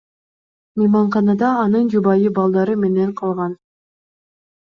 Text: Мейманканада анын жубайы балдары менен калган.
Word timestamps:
Мейманканада 0.79 1.51
анын 1.65 1.91
жубайы 1.95 2.31
балдары 2.39 2.77
менен 2.87 3.13
калган. 3.21 3.53